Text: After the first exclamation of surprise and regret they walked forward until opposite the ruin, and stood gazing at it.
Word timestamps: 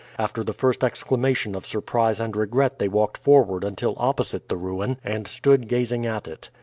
After 0.17 0.43
the 0.43 0.51
first 0.51 0.83
exclamation 0.83 1.53
of 1.53 1.63
surprise 1.63 2.19
and 2.19 2.35
regret 2.35 2.79
they 2.79 2.87
walked 2.87 3.19
forward 3.19 3.63
until 3.63 3.93
opposite 3.97 4.49
the 4.49 4.57
ruin, 4.57 4.97
and 5.03 5.27
stood 5.27 5.67
gazing 5.67 6.07
at 6.07 6.27
it. 6.27 6.49